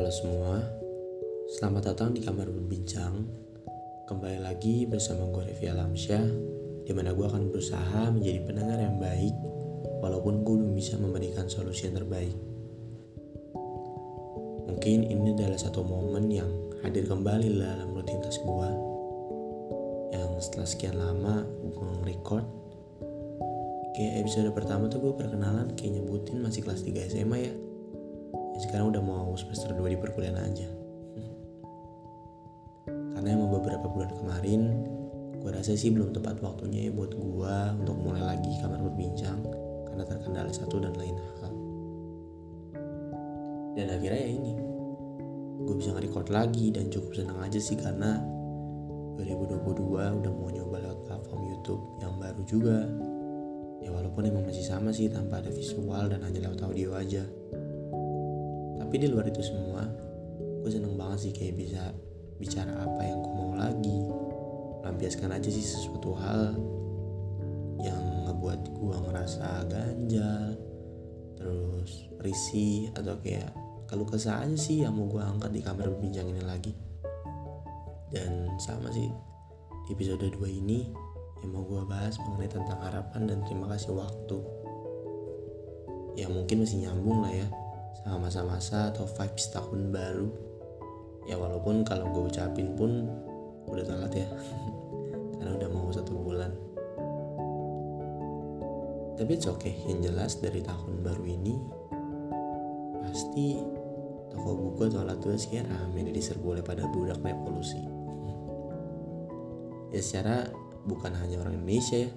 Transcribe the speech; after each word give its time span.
Halo 0.00 0.16
semua, 0.16 0.56
selamat 1.60 1.92
datang 1.92 2.16
di 2.16 2.24
kamar 2.24 2.48
berbincang. 2.48 3.20
Kembali 4.08 4.40
lagi 4.40 4.88
bersama 4.88 5.28
gue 5.28 5.52
Revi 5.52 5.68
Alamsyah, 5.68 6.24
di 6.88 6.92
mana 6.96 7.12
gue 7.12 7.20
akan 7.28 7.52
berusaha 7.52 8.08
menjadi 8.08 8.40
pendengar 8.48 8.80
yang 8.80 8.96
baik, 8.96 9.36
walaupun 10.00 10.40
gue 10.40 10.56
belum 10.56 10.72
bisa 10.72 10.96
memberikan 10.96 11.52
solusi 11.52 11.92
yang 11.92 12.00
terbaik. 12.00 12.32
Mungkin 14.72 15.04
ini 15.04 15.36
adalah 15.36 15.60
satu 15.60 15.84
momen 15.84 16.32
yang 16.32 16.48
hadir 16.80 17.04
kembali 17.04 17.60
dalam 17.60 17.92
rutinitas 17.92 18.40
gue, 18.40 18.70
yang 20.16 20.32
setelah 20.40 20.64
sekian 20.64 20.96
lama 20.96 21.44
gue 21.44 21.76
nge-record, 21.76 22.48
kayak 24.00 24.24
episode 24.24 24.48
pertama 24.56 24.88
tuh 24.88 25.04
gue 25.04 25.12
perkenalan 25.12 25.76
kayak 25.76 26.00
nyebutin 26.00 26.40
masih 26.40 26.64
kelas 26.64 26.88
3 26.88 27.12
SMA 27.12 27.52
ya 27.52 27.52
ya 27.52 27.69
sekarang 28.60 28.92
udah 28.92 29.00
mau 29.00 29.32
semester 29.40 29.72
2 29.72 29.96
di 29.96 29.98
perkuliahan 29.98 30.36
aja. 30.36 30.68
Karena 33.16 33.28
emang 33.32 33.56
beberapa 33.56 33.88
bulan 33.88 34.12
kemarin 34.12 34.60
gue 35.40 35.48
rasa 35.48 35.72
sih 35.72 35.88
belum 35.88 36.12
tepat 36.12 36.44
waktunya 36.44 36.88
ya 36.88 36.92
buat 36.92 37.16
gue 37.16 37.56
untuk 37.80 37.96
mulai 37.96 38.36
lagi 38.36 38.52
kamar 38.60 38.84
berbincang 38.84 39.40
karena 39.88 40.04
terkendala 40.04 40.52
satu 40.52 40.76
dan 40.84 40.92
lain 41.00 41.16
hal. 41.16 41.52
Dan 43.80 43.86
akhirnya 43.96 44.20
ya 44.20 44.30
ini 44.36 44.52
gue 45.64 45.74
bisa 45.80 45.96
nge-record 45.96 46.28
lagi 46.28 46.68
dan 46.68 46.92
cukup 46.92 47.16
senang 47.16 47.40
aja 47.40 47.56
sih 47.56 47.80
karena 47.80 48.20
2022 49.16 50.20
udah 50.20 50.32
mau 50.32 50.48
nyoba 50.52 50.76
lewat 50.84 51.00
platform 51.08 51.40
YouTube 51.48 51.82
yang 52.04 52.12
baru 52.20 52.42
juga. 52.44 52.78
Ya 53.80 53.88
walaupun 53.88 54.28
emang 54.28 54.44
masih 54.44 54.64
sama 54.64 54.92
sih 54.92 55.08
tanpa 55.08 55.40
ada 55.40 55.48
visual 55.48 56.12
dan 56.12 56.20
hanya 56.20 56.44
lewat 56.44 56.60
audio 56.68 56.92
aja 57.00 57.24
tapi 58.90 59.06
di 59.06 59.14
luar 59.14 59.30
itu 59.30 59.38
semua 59.38 59.86
gue 60.66 60.66
seneng 60.66 60.98
banget 60.98 61.30
sih 61.30 61.30
kayak 61.30 61.62
bisa 61.62 61.94
bicara 62.42 62.74
apa 62.74 63.06
yang 63.06 63.22
gue 63.22 63.34
mau 63.38 63.54
lagi. 63.54 64.02
Melampiaskan 64.82 65.30
aja 65.30 65.46
sih 65.46 65.62
sesuatu 65.62 66.10
hal 66.18 66.58
yang 67.86 68.02
ngebuat 68.26 68.66
gue 68.66 68.96
ngerasa 69.06 69.70
ganjal 69.70 70.58
terus 71.38 72.10
risih 72.18 72.90
atau 72.98 73.14
kayak 73.22 73.54
kalau 73.86 74.02
kesah 74.02 74.42
aja 74.42 74.58
sih 74.58 74.82
yang 74.82 74.98
mau 74.98 75.06
gue 75.06 75.22
angkat 75.22 75.54
di 75.54 75.62
kamar 75.62 75.86
berbincang 75.86 76.26
ini 76.26 76.42
lagi. 76.42 76.74
Dan 78.10 78.58
sama 78.58 78.90
sih 78.90 79.06
di 79.86 79.94
episode 79.94 80.26
2 80.34 80.34
ini 80.50 80.90
yang 81.46 81.54
mau 81.54 81.62
gue 81.62 81.86
bahas 81.86 82.18
mengenai 82.26 82.50
tentang 82.50 82.82
harapan 82.82 83.30
dan 83.30 83.38
terima 83.46 83.70
kasih 83.70 83.94
waktu. 83.94 84.42
Ya 86.18 86.26
mungkin 86.26 86.66
masih 86.66 86.90
nyambung 86.90 87.22
lah 87.22 87.30
ya 87.30 87.69
sama 87.98 88.28
masa-masa 88.28 88.90
atau 88.94 89.04
vibes 89.04 89.50
tahun 89.50 89.90
baru. 89.90 90.28
Ya 91.28 91.36
walaupun 91.36 91.82
kalau 91.84 92.10
gue 92.10 92.30
ucapin 92.30 92.74
pun 92.74 93.10
udah 93.68 93.84
telat 93.84 94.12
ya. 94.14 94.28
Karena 95.38 95.52
udah 95.56 95.68
mau 95.72 95.88
satu 95.92 96.12
bulan. 96.16 96.52
Tapi 99.20 99.36
it's 99.36 99.44
okay 99.44 99.76
yang 99.84 100.00
jelas 100.00 100.40
dari 100.40 100.64
tahun 100.64 101.04
baru 101.04 101.24
ini 101.28 101.80
pasti 103.04 103.58
toko 104.30 104.54
buku 104.54 104.86
atau 104.86 105.02
alat 105.02 105.18
tulis 105.18 105.50
kayak 105.50 105.66
rame 105.66 106.08
diserbu 106.14 106.56
oleh 106.56 106.64
pada 106.64 106.86
budak 106.86 107.18
revolusi 107.20 107.82
ya 109.94 110.00
secara 110.00 110.46
bukan 110.86 111.12
hanya 111.18 111.42
orang 111.42 111.58
Indonesia 111.58 112.06
ya 112.06 112.10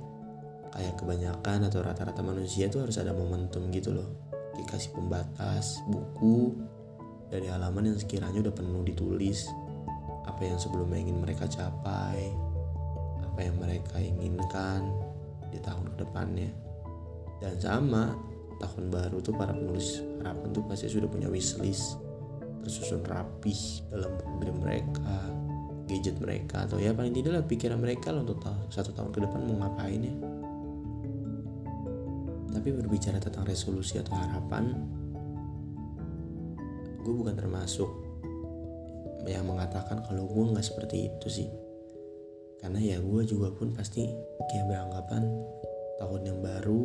kayak 0.73 0.95
kebanyakan 1.01 1.69
atau 1.69 1.79
rata-rata 1.81 2.21
manusia 2.21 2.69
tuh 2.69 2.85
harus 2.85 2.97
ada 3.01 3.13
momentum 3.13 3.69
gitu 3.73 3.94
loh 3.94 4.33
dikasih 4.64 4.95
pembatas 4.95 5.83
buku 5.86 6.56
dari 7.28 7.52
halaman 7.52 7.94
yang 7.94 8.00
sekiranya 8.00 8.39
udah 8.44 8.53
penuh 8.56 8.83
ditulis. 8.88 9.51
Apa 10.24 10.47
yang 10.47 10.57
sebelumnya 10.57 11.03
ingin 11.03 11.19
mereka 11.19 11.46
capai 11.46 12.31
apa 13.22 13.40
yang 13.50 13.57
mereka 13.57 13.97
inginkan 13.97 14.94
di 15.50 15.57
tahun 15.57 15.90
ke 15.90 16.06
depannya 16.06 16.53
dan 17.41 17.57
sama 17.57 18.13
tahun 18.62 18.94
baru 18.94 19.18
tuh 19.25 19.34
para 19.34 19.51
penulis 19.51 20.06
harapan 20.22 20.53
tuh 20.53 20.63
pasti 20.69 20.88
sudah 20.88 21.09
punya 21.09 21.28
wishlist. 21.28 22.00
Tersusun 22.63 23.03
rapih 23.03 23.84
dalam 23.91 24.16
mobil 24.24 24.56
mereka 24.56 25.19
gadget 25.84 26.16
mereka 26.22 26.63
atau 26.63 26.80
ya 26.80 26.95
paling 26.95 27.12
tidak 27.12 27.31
lah 27.35 27.44
pikiran 27.44 27.75
mereka 27.75 28.16
lah 28.16 28.24
untuk 28.24 28.40
satu 28.72 28.95
tahun 28.95 29.12
ke 29.12 29.19
depan 29.28 29.40
mau 29.44 29.68
ngapain 29.68 30.00
ya 30.00 30.13
tapi 32.53 32.69
berbicara 32.69 33.18
tentang 33.18 33.50
resolusi 33.50 33.97
atau 33.97 34.14
harapan 34.14 34.72
gue 37.03 37.12
bukan 37.12 37.36
termasuk 37.36 37.90
yang 39.28 39.47
mengatakan 39.47 40.03
kalau 40.03 40.28
gue 40.28 40.44
nggak 40.56 40.66
seperti 40.66 41.12
itu 41.12 41.28
sih. 41.28 41.50
Karena 42.59 42.80
ya 42.80 42.97
gue 43.03 43.22
juga 43.28 43.52
pun 43.52 43.75
pasti 43.75 44.08
kayak 44.52 44.66
beranggapan 44.72 45.24
tahun 46.00 46.22
yang 46.24 46.40
baru 46.40 46.84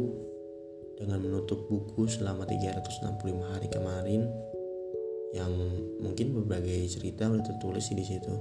dengan 0.99 1.23
menutup 1.23 1.71
buku 1.71 2.11
selama 2.11 2.43
365 2.51 3.55
hari 3.55 3.69
kemarin 3.71 4.27
yang 5.31 5.55
mungkin 6.03 6.34
berbagai 6.34 6.99
cerita 6.99 7.31
udah 7.31 7.47
tertulis 7.47 7.87
di 7.95 8.03
situ. 8.03 8.34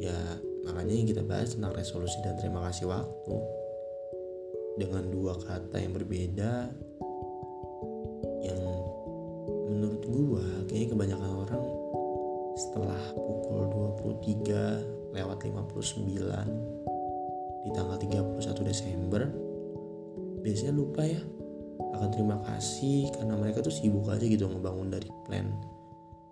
Ya 0.00 0.16
makanya 0.64 0.94
yang 0.96 1.08
kita 1.08 1.22
bahas 1.24 1.52
tentang 1.52 1.76
resolusi 1.76 2.16
dan 2.24 2.40
terima 2.40 2.64
kasih 2.64 2.88
waktu 2.88 3.61
dengan 4.76 5.04
dua 5.12 5.36
kata 5.36 5.76
yang 5.80 5.92
berbeda 5.92 6.52
yang 8.42 8.62
menurut 9.68 10.02
gua 10.08 10.46
kayaknya 10.68 10.88
kebanyakan 10.96 11.32
orang 11.44 11.64
setelah 12.56 13.00
pukul 13.16 13.68
23 14.12 15.12
lewat 15.16 15.38
59 15.44 16.08
di 17.62 17.70
tanggal 17.72 17.96
31 18.00 18.68
Desember 18.68 19.22
biasanya 20.42 20.74
lupa 20.74 21.06
ya 21.06 21.22
akan 21.92 22.08
terima 22.10 22.36
kasih 22.48 23.12
karena 23.14 23.34
mereka 23.38 23.62
tuh 23.62 23.70
sibuk 23.70 24.08
aja 24.08 24.24
gitu 24.24 24.48
ngebangun 24.48 24.90
dari 24.90 25.08
plan 25.28 25.52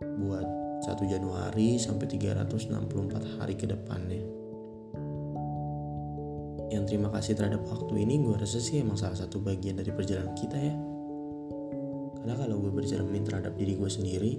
buat 0.00 0.46
1 0.80 0.96
Januari 1.04 1.76
sampai 1.76 2.08
364 2.08 3.36
hari 3.36 3.54
ke 3.54 3.68
depannya. 3.68 4.39
Yang 6.70 6.94
terima 6.94 7.10
kasih 7.10 7.34
terhadap 7.34 7.66
waktu 7.66 8.06
ini 8.06 8.22
gue 8.22 8.38
rasa 8.38 8.62
sih 8.62 8.78
emang 8.78 8.94
salah 8.94 9.18
satu 9.18 9.42
bagian 9.42 9.82
dari 9.82 9.90
perjalanan 9.90 10.38
kita 10.38 10.54
ya. 10.54 10.74
Karena 12.22 12.34
kalau 12.38 12.62
gue 12.62 12.70
bercermin 12.70 13.26
terhadap 13.26 13.58
diri 13.58 13.74
gue 13.74 13.90
sendiri, 13.90 14.38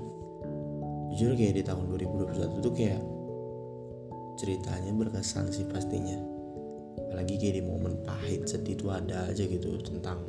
jujur 1.11 1.35
kayak 1.35 1.59
di 1.59 1.63
tahun 1.67 1.91
2021 1.91 2.63
tuh 2.63 2.71
kayak 2.71 3.03
ceritanya 4.39 4.95
berkesan 4.95 5.51
sih 5.51 5.67
pastinya. 5.67 6.15
Apalagi 7.03 7.35
kayak 7.35 7.59
di 7.59 7.63
momen 7.67 7.99
pahit 8.07 8.47
sedih 8.47 8.79
tuh 8.79 8.95
ada 8.95 9.27
aja 9.27 9.43
gitu 9.43 9.75
tentang 9.83 10.23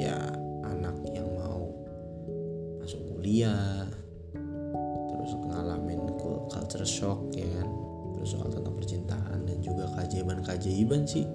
ya 0.00 0.16
anak 0.64 0.96
yang 1.12 1.28
mau 1.36 1.68
masuk 2.80 3.04
kuliah, 3.12 3.84
terus 5.12 5.36
ngalamin 5.44 6.08
culture 6.48 6.88
shock 6.88 7.20
ya 7.36 7.44
kan 7.60 7.68
terus 8.24 8.40
soal 8.40 8.48
tentang 8.48 8.72
percintaan 8.72 9.44
dan 9.44 9.60
juga 9.60 9.84
keajaiban-keajaiban 9.92 11.04
sih. 11.04 11.28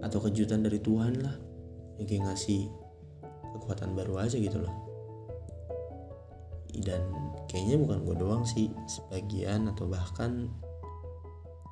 Atau 0.00 0.24
kejutan 0.24 0.64
dari 0.64 0.80
Tuhan 0.80 1.20
lah 1.20 1.36
yang 2.00 2.08
kayak 2.08 2.32
ngasih 2.32 2.72
kekuatan 3.52 3.92
baru 3.92 4.24
aja 4.24 4.40
gitu 4.40 4.56
loh. 4.56 4.72
Dan 6.80 7.04
kayaknya 7.44 7.76
bukan 7.76 8.08
gue 8.08 8.16
doang 8.16 8.40
sih 8.48 8.72
sebagian 8.88 9.68
atau 9.68 9.84
bahkan 9.84 10.48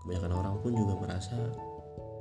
kebanyakan 0.05 0.33
orang 0.37 0.61
pun 0.61 0.77
juga 0.77 1.01
merasa 1.01 1.49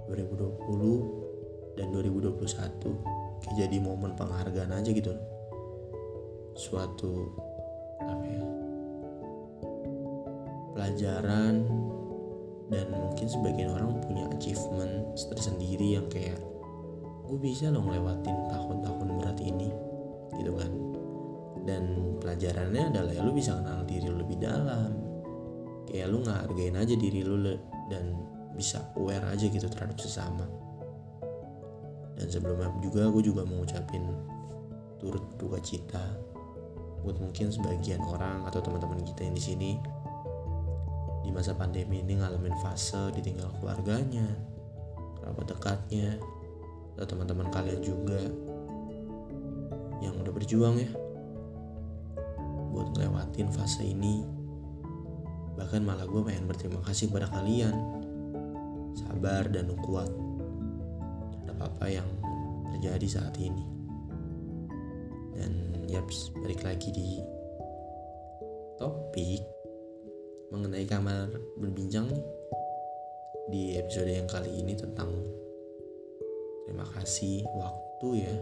2020 0.08 1.76
dan 1.76 1.92
2021 1.92 3.44
kayak 3.44 3.56
jadi 3.60 3.78
momen 3.84 4.16
penghargaan 4.16 4.72
aja 4.72 4.88
gitu 4.96 5.12
loh. 5.12 5.26
Suatu 6.56 7.28
apa 8.08 8.24
ya 8.24 8.44
pelajaran 10.72 11.91
dan 12.72 12.88
mungkin 12.96 13.28
sebagian 13.28 13.76
orang 13.76 14.00
punya 14.08 14.24
achievement 14.32 15.12
tersendiri 15.36 16.00
yang 16.00 16.08
kayak 16.08 16.40
gue 17.28 17.38
bisa 17.40 17.68
loh 17.68 17.84
ngelewatin 17.84 18.38
tahun-tahun 18.48 19.08
berat 19.20 19.40
ini 19.44 19.70
gitu 20.40 20.56
kan. 20.56 20.72
Dan 21.68 22.16
pelajarannya 22.24 22.90
adalah 22.96 23.12
ya 23.12 23.22
lu 23.22 23.36
bisa 23.36 23.60
kenal 23.60 23.84
diri 23.84 24.08
lu 24.08 24.24
lebih 24.24 24.40
dalam. 24.40 24.96
Kayak 25.92 26.08
lu 26.16 26.24
ngehargain 26.24 26.76
aja 26.80 26.96
diri 26.96 27.22
lu 27.22 27.38
dan 27.92 28.16
bisa 28.56 28.80
aware 28.96 29.28
aja 29.28 29.46
gitu 29.52 29.68
terhadap 29.68 30.00
sesama. 30.00 30.48
Dan 32.16 32.32
sebelumnya 32.32 32.72
juga 32.80 33.12
gue 33.12 33.24
juga 33.24 33.44
mau 33.44 33.68
ucapin 33.68 34.08
turut 35.02 35.24
duka 35.36 35.60
cita 35.60 36.04
buat 37.02 37.18
mungkin 37.18 37.50
sebagian 37.50 38.00
orang 38.06 38.46
atau 38.46 38.62
teman-teman 38.62 39.02
kita 39.02 39.26
yang 39.26 39.34
di 39.34 39.42
sini 39.44 39.70
di 41.32 41.40
masa 41.40 41.56
pandemi 41.56 42.04
ini 42.04 42.20
ngalamin 42.20 42.52
fase 42.60 43.08
ditinggal 43.16 43.56
keluarganya, 43.56 44.28
kerabat 45.16 45.48
dekatnya, 45.48 46.20
atau 47.00 47.08
teman-teman 47.08 47.48
kalian 47.48 47.80
juga 47.80 48.20
yang 50.04 50.12
udah 50.20 50.34
berjuang 50.36 50.76
ya. 50.76 50.92
buat 52.76 52.92
ngelewatin 52.92 53.48
fase 53.48 53.80
ini 53.88 54.28
bahkan 55.56 55.88
malah 55.88 56.04
gue 56.04 56.20
pengen 56.20 56.52
berterima 56.52 56.84
kasih 56.84 57.08
kepada 57.08 57.32
kalian 57.32 57.76
sabar 58.92 59.48
dan 59.48 59.72
kuat 59.88 60.12
terhadap 61.32 61.58
apa 61.64 61.86
yang 61.88 62.08
terjadi 62.76 63.08
saat 63.08 63.36
ini 63.40 63.64
dan 65.36 65.52
yaps 65.88 66.36
balik 66.44 66.60
lagi 66.64 66.92
di 66.92 67.24
topik 68.76 69.61
mengenai 70.52 70.84
kamar 70.84 71.32
berbincang 71.56 72.12
di 73.48 73.80
episode 73.80 74.12
yang 74.12 74.28
kali 74.28 74.52
ini 74.60 74.76
tentang 74.76 75.08
terima 76.68 76.84
kasih 76.92 77.48
waktu 77.56 78.28
ya. 78.28 78.36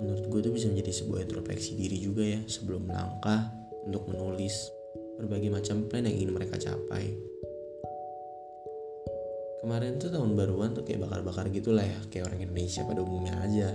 Menurut 0.00 0.24
gue 0.26 0.40
itu 0.48 0.50
bisa 0.50 0.66
menjadi 0.72 0.92
sebuah 1.04 1.28
introspeksi 1.28 1.76
diri 1.76 2.00
juga 2.00 2.24
ya 2.24 2.40
sebelum 2.48 2.88
melangkah 2.88 3.52
untuk 3.84 4.08
menulis 4.10 4.72
berbagai 5.20 5.52
macam 5.52 5.86
plan 5.86 6.08
yang 6.08 6.16
ingin 6.18 6.32
mereka 6.32 6.56
capai. 6.56 7.14
Kemarin 9.60 9.96
tuh 10.00 10.12
tahun 10.12 10.36
baruan 10.36 10.72
tuh 10.72 10.84
kayak 10.84 11.04
bakar-bakar 11.04 11.48
gitulah 11.52 11.84
ya 11.84 12.00
kayak 12.08 12.32
orang 12.32 12.48
Indonesia 12.48 12.82
pada 12.84 13.00
umumnya 13.04 13.36
aja. 13.44 13.70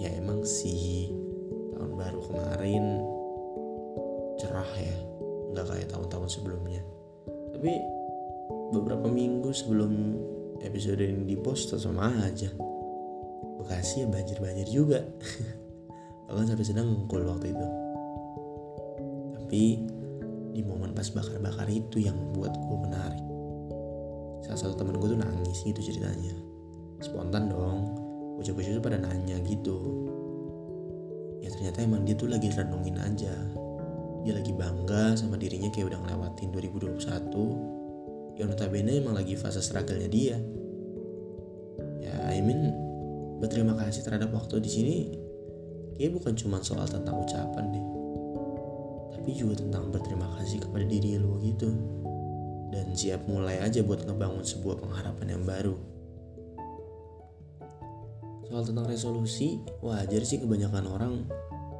Ya 0.00 0.08
emang 0.16 0.42
sih 0.44 1.12
tahun 1.76 1.94
baru 2.00 2.20
kemarin 2.32 2.84
cerah 4.40 4.72
ya 4.76 4.96
nggak 5.58 5.74
kayak 5.74 5.88
tahun-tahun 5.90 6.30
sebelumnya. 6.30 6.78
Tapi 7.50 7.72
beberapa 8.70 9.10
minggu 9.10 9.50
sebelum 9.50 10.14
episode 10.62 11.02
ini 11.02 11.34
dipost 11.34 11.74
sama 11.74 12.14
aja. 12.22 12.46
Bekasi 13.58 14.06
ya 14.06 14.06
banjir-banjir 14.06 14.70
juga. 14.70 15.02
Bahkan 16.30 16.54
sampai 16.54 16.62
sedang 16.62 16.86
ngengkul 16.86 17.26
waktu 17.26 17.50
itu. 17.50 17.66
Tapi 19.34 19.62
di 20.54 20.62
momen 20.62 20.94
pas 20.94 21.10
bakar-bakar 21.10 21.66
itu 21.66 21.98
yang 21.98 22.14
buat 22.30 22.54
gue 22.54 22.78
menarik. 22.78 23.24
Salah 24.46 24.58
satu 24.62 24.78
temen 24.78 24.94
gue 24.94 25.10
tuh 25.10 25.18
nangis 25.18 25.58
gitu 25.66 25.82
ceritanya. 25.82 26.38
Spontan 27.02 27.50
dong. 27.50 27.90
Bocah-bocah 28.38 28.78
tuh 28.78 28.84
pada 28.84 29.02
nanya 29.02 29.42
gitu. 29.42 30.06
Ya 31.42 31.50
ternyata 31.50 31.82
emang 31.82 32.06
dia 32.06 32.14
tuh 32.14 32.30
lagi 32.30 32.46
renungin 32.54 32.94
aja 33.02 33.34
dia 34.26 34.34
lagi 34.34 34.52
bangga 34.54 35.14
sama 35.14 35.38
dirinya 35.38 35.70
kayak 35.70 35.94
udah 35.94 35.98
ngelewatin 36.02 36.48
2021 36.50 38.38
yang 38.38 38.48
notabene 38.50 39.02
emang 39.02 39.18
lagi 39.18 39.34
fase 39.34 39.58
struggle-nya 39.58 40.08
dia. 40.10 40.36
Ya 41.98 42.14
I 42.30 42.38
mean 42.38 42.70
berterima 43.38 43.74
kasih 43.78 44.02
terhadap 44.06 44.30
waktu 44.34 44.62
di 44.62 44.70
sini 44.70 44.96
kayak 45.98 46.14
bukan 46.14 46.34
cuma 46.38 46.62
soal 46.62 46.86
tentang 46.86 47.18
ucapan 47.18 47.64
deh. 47.74 47.86
Tapi 49.18 49.30
juga 49.34 49.58
tentang 49.58 49.90
berterima 49.90 50.30
kasih 50.38 50.62
kepada 50.62 50.86
diri 50.86 51.18
lo 51.18 51.38
gitu. 51.42 51.70
Dan 52.68 52.94
siap 52.94 53.26
mulai 53.26 53.58
aja 53.58 53.82
buat 53.82 54.06
ngebangun 54.06 54.44
sebuah 54.44 54.78
pengharapan 54.78 55.26
yang 55.34 55.42
baru. 55.42 55.74
Soal 58.48 58.64
tentang 58.64 58.86
resolusi 58.88 59.60
wajar 59.84 60.22
sih 60.24 60.40
kebanyakan 60.40 60.84
orang 60.88 61.14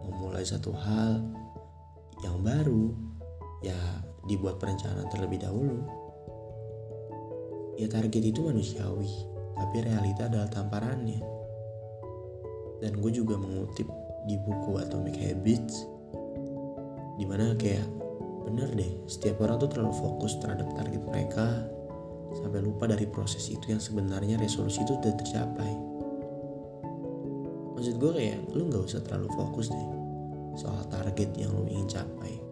memulai 0.05 0.45
satu 0.45 0.75
hal 0.75 1.23
yang 2.23 2.43
baru 2.43 2.91
ya 3.63 3.77
dibuat 4.27 4.59
perencanaan 4.59 5.09
terlebih 5.11 5.43
dahulu. 5.43 5.83
Ya 7.79 7.87
target 7.87 8.35
itu 8.35 8.43
manusiawi 8.43 9.11
tapi 9.59 9.83
realita 9.83 10.27
adalah 10.27 10.51
tamparannya. 10.51 11.23
Dan 12.79 13.03
gue 13.03 13.11
juga 13.11 13.35
mengutip 13.35 13.91
di 14.31 14.39
buku 14.39 14.79
Atomic 14.79 15.19
Habits 15.19 15.87
di 17.19 17.27
mana 17.27 17.59
kayak 17.59 17.83
bener 18.47 18.71
deh 18.79 18.93
setiap 19.11 19.43
orang 19.43 19.59
tuh 19.59 19.71
terlalu 19.75 19.95
fokus 19.99 20.39
terhadap 20.39 20.71
target 20.79 21.03
mereka 21.03 21.67
sampai 22.39 22.63
lupa 22.63 22.87
dari 22.87 23.09
proses 23.11 23.51
itu 23.51 23.75
yang 23.75 23.83
sebenarnya 23.83 24.39
resolusi 24.39 24.87
itu 24.87 24.95
udah 24.95 25.15
tercapai. 25.19 25.73
Maksud 27.75 27.95
gue 27.99 28.13
kayak 28.15 28.39
lu 28.55 28.71
nggak 28.71 28.87
usah 28.91 29.03
terlalu 29.03 29.31
fokus 29.35 29.71
deh 29.71 29.98
soal 30.59 30.83
target 30.91 31.31
yang 31.39 31.55
lo 31.55 31.63
ingin 31.71 31.87
capai. 31.87 32.43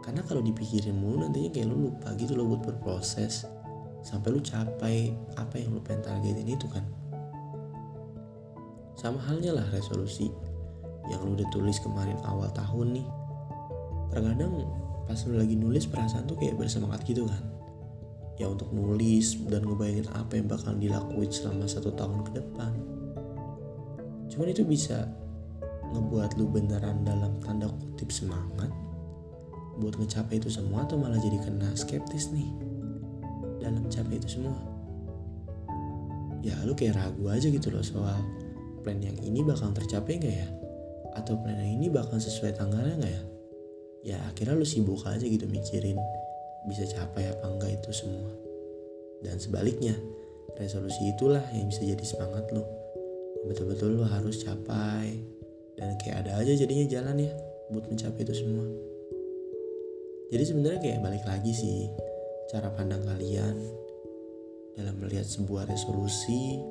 Karena 0.00 0.24
kalau 0.24 0.40
dipikirin 0.40 0.96
mulu 0.96 1.28
nantinya 1.28 1.52
kayak 1.52 1.68
lo 1.68 1.92
lupa 1.92 2.16
gitu 2.16 2.32
lo 2.32 2.48
buat 2.48 2.64
berproses. 2.64 3.44
Sampai 4.02 4.32
lo 4.34 4.40
capai 4.40 5.12
apa 5.36 5.60
yang 5.60 5.76
lo 5.76 5.84
pengen 5.84 6.02
targetin 6.02 6.48
itu 6.48 6.66
kan. 6.72 6.82
Sama 8.96 9.20
halnya 9.28 9.52
lah 9.52 9.66
resolusi 9.68 10.32
yang 11.12 11.20
lo 11.22 11.36
udah 11.36 11.48
tulis 11.52 11.76
kemarin 11.78 12.16
awal 12.24 12.48
tahun 12.56 12.98
nih. 12.98 13.06
Terkadang 14.10 14.64
pas 15.04 15.20
lo 15.28 15.36
lagi 15.36 15.54
nulis 15.54 15.84
perasaan 15.86 16.24
tuh 16.24 16.40
kayak 16.40 16.56
bersemangat 16.56 17.04
gitu 17.04 17.28
kan. 17.28 17.44
Ya 18.40 18.48
untuk 18.48 18.72
nulis 18.72 19.38
dan 19.46 19.68
ngebayangin 19.68 20.08
apa 20.16 20.40
yang 20.40 20.48
bakal 20.48 20.72
dilakuin 20.74 21.30
selama 21.30 21.68
satu 21.68 21.92
tahun 21.94 22.26
ke 22.26 22.42
depan. 22.42 22.72
Cuman 24.32 24.48
itu 24.50 24.64
bisa 24.64 25.04
ngebuat 25.92 26.40
lu 26.40 26.48
beneran 26.48 27.04
dalam 27.04 27.36
tanda 27.44 27.68
kutip 27.68 28.08
semangat 28.08 28.72
buat 29.80 29.96
ngecapai 29.96 30.36
itu 30.36 30.52
semua 30.52 30.84
atau 30.84 31.00
malah 31.00 31.16
jadi 31.16 31.40
kena 31.40 31.72
skeptis 31.72 32.32
nih? 32.32 32.48
Dalam 33.62 33.86
mencapai 33.86 34.20
itu 34.20 34.40
semua? 34.40 34.56
Ya 36.42 36.58
lu 36.66 36.74
kayak 36.74 36.98
ragu 36.98 37.24
aja 37.30 37.46
gitu 37.48 37.70
loh 37.70 37.80
soal 37.80 38.18
plan 38.82 38.98
yang 38.98 39.16
ini 39.22 39.40
bakal 39.46 39.70
tercapai 39.70 40.18
gak 40.18 40.34
ya? 40.34 40.48
Atau 41.16 41.38
plan 41.40 41.56
yang 41.56 41.80
ini 41.80 41.86
bakal 41.88 42.18
sesuai 42.18 42.58
tanggalnya 42.58 42.98
gak 42.98 43.12
ya? 43.12 43.22
Ya 44.02 44.18
akhirnya 44.26 44.58
lu 44.58 44.66
sibuk 44.66 45.06
aja 45.06 45.22
gitu 45.22 45.46
mikirin 45.46 45.96
bisa 46.66 46.82
capai 46.90 47.30
apa 47.30 47.46
enggak 47.46 47.78
itu 47.78 47.90
semua. 47.94 48.34
Dan 49.22 49.38
sebaliknya 49.38 49.94
resolusi 50.58 51.14
itulah 51.14 51.42
yang 51.54 51.70
bisa 51.70 51.86
jadi 51.86 52.02
semangat 52.02 52.50
lo 52.50 52.66
betul-betul 53.46 53.98
lo 53.98 54.06
harus 54.06 54.42
capai 54.42 55.18
dan 55.82 55.98
kayak 55.98 56.16
ada 56.22 56.38
aja 56.38 56.54
jadinya 56.54 56.86
jalan 56.86 57.26
ya 57.26 57.32
buat 57.74 57.90
mencapai 57.90 58.22
itu 58.22 58.34
semua. 58.38 58.66
Jadi 60.30 60.44
sebenarnya 60.46 60.80
kayak 60.80 61.02
balik 61.02 61.24
lagi 61.26 61.50
sih 61.50 61.90
cara 62.54 62.70
pandang 62.70 63.02
kalian 63.02 63.58
dalam 64.78 64.94
melihat 65.02 65.26
sebuah 65.26 65.66
resolusi 65.68 66.62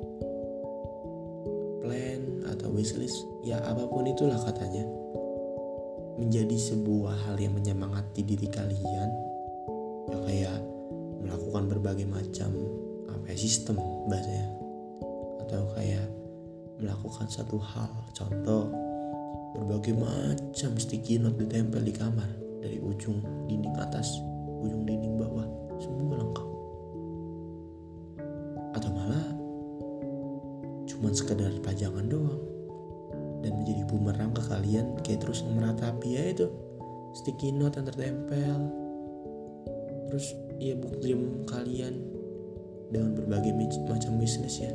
plan 1.84 2.42
atau 2.50 2.72
wishlist 2.72 3.22
ya 3.44 3.60
apa 3.62 3.84
pun 3.84 4.08
itulah 4.08 4.40
katanya. 4.40 4.88
Menjadi 6.16 6.56
sebuah 6.56 7.28
hal 7.28 7.36
yang 7.36 7.52
menyemangati 7.52 8.24
diri 8.24 8.48
kalian 8.48 9.10
ya 10.08 10.18
kayak 10.24 10.58
melakukan 11.22 11.68
berbagai 11.68 12.08
macam 12.08 12.52
apa 13.12 13.28
ya, 13.28 13.36
sistem 13.36 13.76
bahasanya. 14.08 14.48
Atau 15.44 15.68
kayak 15.76 16.08
melakukan 16.80 17.28
satu 17.30 17.60
hal 17.60 17.90
contoh 18.16 18.91
berbagai 19.52 19.92
macam 19.96 20.72
sticky 20.80 21.20
note 21.20 21.36
ditempel 21.36 21.84
di 21.84 21.92
kamar. 21.92 22.28
Dari 22.62 22.78
ujung 22.78 23.20
dinding 23.50 23.74
atas, 23.74 24.22
ujung 24.62 24.86
dinding 24.86 25.18
bawah, 25.18 25.44
semua 25.82 26.14
lengkap. 26.14 26.48
Atau 28.78 28.90
malah 28.94 29.28
cuman 30.86 31.12
sekedar 31.12 31.52
pajangan 31.60 32.06
doang. 32.06 32.42
Dan 33.42 33.58
menjadi 33.58 33.82
bumerang 33.90 34.30
ke 34.30 34.42
kalian 34.46 34.94
kayak 35.02 35.26
terus 35.26 35.42
meratapi 35.42 36.14
ya 36.14 36.24
itu. 36.30 36.46
Sticky 37.12 37.50
note 37.50 37.76
yang 37.76 37.86
tertempel. 37.90 38.58
Terus 40.08 40.26
ya 40.62 40.78
book 40.78 41.02
dream 41.02 41.42
kalian 41.50 41.98
dengan 42.94 43.18
berbagai 43.18 43.52
macam 43.90 44.22
bisnis 44.22 44.62
ya. 44.62 44.70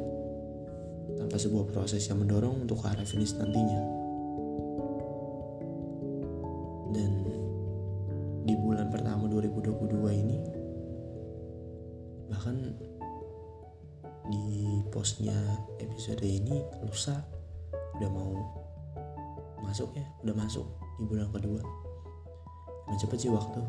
Tanpa 1.16 1.40
sebuah 1.40 1.72
proses 1.72 2.04
yang 2.12 2.20
mendorong 2.20 2.68
untuk 2.68 2.84
ke 2.84 2.92
arah 2.92 3.08
finish 3.08 3.32
nantinya. 3.40 3.97
2022 9.38 10.22
ini 10.26 10.38
bahkan 12.28 12.74
di 14.28 14.84
postnya 14.92 15.38
episode 15.80 16.26
ini 16.26 16.60
lusa 16.84 17.24
udah 17.98 18.10
mau 18.12 18.34
masuk 19.64 19.94
ya 19.96 20.06
udah 20.26 20.36
masuk 20.36 20.68
di 20.98 21.04
bulan 21.06 21.30
kedua. 21.32 21.62
Emang 22.88 23.00
cepet 23.00 23.28
sih 23.28 23.32
waktu 23.32 23.62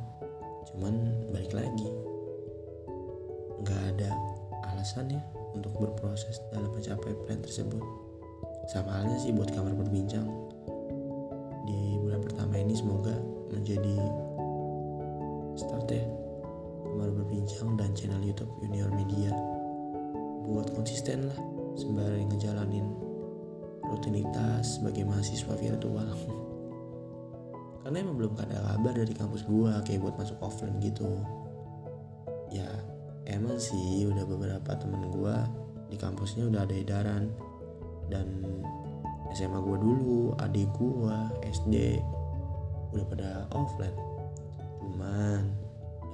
cuman 0.73 0.95
balik 1.31 1.53
lagi. 1.55 1.89
Nggak 3.63 3.83
ada 3.97 4.11
alasan 4.75 5.11
ya 5.11 5.23
untuk 5.55 5.75
berproses 5.79 6.39
dalam 6.51 6.71
mencapai 6.71 7.15
plan 7.27 7.41
tersebut. 7.43 7.83
Sama 8.69 9.01
halnya 9.01 9.17
sih 9.17 9.33
buat 9.33 9.51
kamar 9.51 9.75
berbincang. 9.75 10.29
Di 11.65 11.99
bulan 12.01 12.21
pertama 12.21 12.57
ini 12.61 12.77
semoga 12.77 13.17
menjadi 13.49 13.97
berbincang 17.39 17.79
dan 17.79 17.95
channel 17.95 18.19
YouTube 18.19 18.51
Junior 18.59 18.91
Media. 18.91 19.31
Buat 20.43 20.75
konsisten 20.75 21.31
lah 21.31 21.39
sembari 21.79 22.27
ngejalanin 22.27 22.91
rutinitas 23.87 24.83
sebagai 24.83 25.07
mahasiswa 25.07 25.55
virtual. 25.55 26.11
Karena 27.87 27.97
emang 28.03 28.19
belum 28.19 28.35
ada 28.43 28.59
kabar 28.75 28.91
dari 28.91 29.15
kampus 29.15 29.47
gue 29.47 29.71
kayak 29.87 30.03
buat 30.03 30.19
masuk 30.19 30.35
offline 30.43 30.83
gitu. 30.83 31.07
Ya 32.51 32.67
emang 33.31 33.63
sih 33.63 34.03
udah 34.11 34.27
beberapa 34.27 34.75
temen 34.75 35.07
gue 35.07 35.37
di 35.95 35.97
kampusnya 35.97 36.51
udah 36.51 36.67
ada 36.67 36.75
edaran. 36.75 37.31
Dan 38.11 38.43
SMA 39.31 39.63
gue 39.63 39.79
dulu 39.79 40.35
adik 40.43 40.67
gue 40.75 41.17
SD 41.55 42.03
udah 42.99 43.07
pada 43.07 43.47
offline. 43.55 43.95
Cuman 44.83 45.58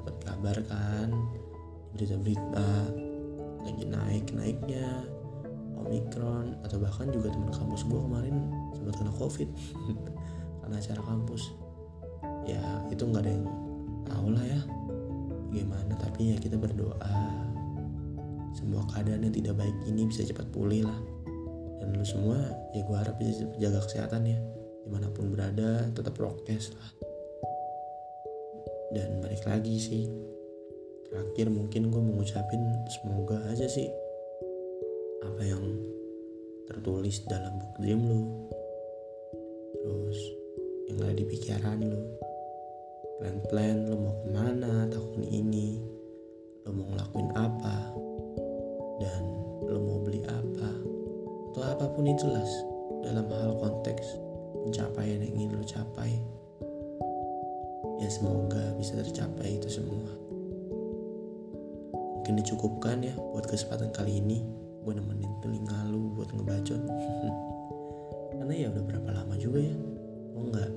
dapat 0.04 0.20
kabar 0.20 0.56
kan 0.68 1.08
berita-berita 1.96 2.92
lagi 3.64 3.84
naik 3.88 4.36
naiknya 4.36 5.08
omikron 5.80 6.60
atau 6.60 6.76
bahkan 6.76 7.08
juga 7.08 7.32
teman 7.32 7.48
kampus 7.48 7.88
gue 7.88 7.96
kemarin 7.96 8.36
sempat 8.76 9.00
kena 9.00 9.12
covid 9.16 9.48
karena 10.60 10.76
acara 10.76 11.02
kampus. 11.08 11.56
Ya 12.44 12.60
itu 12.92 13.00
nggak 13.08 13.24
ada 13.24 13.32
yang 13.32 13.48
tahu 14.04 14.26
lah 14.36 14.44
ya 14.44 14.60
gimana 15.48 15.96
tapi 15.96 16.32
ya 16.32 16.36
kita 16.36 16.60
berdoa. 16.60 17.16
Semua 18.52 18.84
keadaan 18.92 19.24
yang 19.24 19.32
tidak 19.32 19.56
baik 19.56 19.76
ini 19.88 20.04
bisa 20.04 20.20
cepat 20.28 20.52
pulih 20.52 20.84
lah. 20.84 21.00
Dan 21.80 21.96
lu 21.96 22.04
semua 22.04 22.36
ya 22.76 22.84
gue 22.84 22.96
harap 23.00 23.16
bisa 23.16 23.48
jaga 23.56 23.80
kesehatan 23.88 24.28
ya 24.28 24.36
di 24.84 24.92
mana 24.92 25.08
pun 25.08 25.32
berada 25.32 25.88
tetap 25.96 26.12
prokes 26.12 26.76
lah 26.76 27.13
dan 28.94 29.18
balik 29.18 29.42
lagi 29.44 29.76
sih. 29.76 30.06
Terakhir 31.10 31.50
mungkin 31.50 31.90
gue 31.90 32.00
mau 32.00 32.22
ngucapin 32.22 32.62
semoga 32.90 33.38
aja 33.50 33.66
sih 33.66 33.90
apa 35.24 35.42
yang 35.42 35.64
tertulis 36.70 37.26
dalam 37.26 37.58
book 37.58 37.74
dream 37.82 38.00
lu 38.06 38.22
terus 39.74 40.20
yang 40.88 41.02
ada 41.02 41.14
di 41.18 41.24
pikiran 41.26 41.82
lu. 41.82 42.02
Plan-plan 43.18 43.90
lu 43.90 43.96
mau 43.98 44.14
ke 44.22 44.26
mana 44.30 44.86
tahun 44.90 45.22
ini 45.22 45.82
lu 46.64 46.70
mau 46.72 46.86
ngelakuin 46.94 47.30
apa 47.34 47.76
dan 49.02 49.22
lu 49.68 49.78
mau 49.84 49.98
beli 50.02 50.22
apa 50.26 50.70
atau 51.54 51.62
apa 51.62 51.86
pun 51.94 52.10
itulah 52.10 52.42
dalam 53.06 53.26
hal 53.30 53.54
konteks 53.60 54.18
pencapaian 54.66 55.22
yang 55.22 55.34
ingin 55.38 55.60
lu 55.60 55.64
capai 55.66 56.18
ya 58.04 58.12
semoga 58.12 58.60
bisa 58.76 59.00
tercapai 59.00 59.56
itu 59.56 59.72
semua. 59.72 60.12
Mungkin 62.20 62.36
dicukupkan 62.36 63.00
ya 63.00 63.16
buat 63.16 63.48
kesempatan 63.48 63.96
kali 63.96 64.20
ini. 64.20 64.44
Gue 64.84 64.92
nemenin 64.92 65.32
telinga 65.40 65.88
lu 65.88 66.12
buat 66.12 66.28
ngebacot. 66.36 66.84
Karena 68.36 68.52
ya 68.52 68.68
udah 68.68 68.84
berapa 68.84 69.08
lama 69.08 69.34
juga 69.40 69.64
ya 69.64 69.76
gue 70.36 70.44
nggak? 70.52 70.70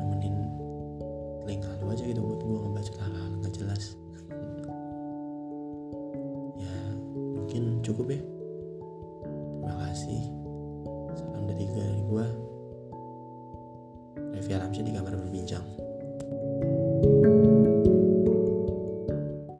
Nemenin 0.00 0.36
telinga 1.44 1.68
lu 1.84 1.92
aja 1.92 2.02
gitu 2.08 2.20
buat 2.24 2.40
gue 2.40 2.58
ngebacot 2.64 2.96
hal-hal 2.96 3.19